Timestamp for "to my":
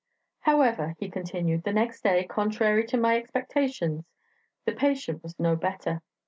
2.87-3.17